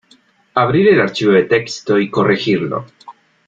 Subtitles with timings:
[0.55, 2.87] Abrir el archivo de texto y corregirlo.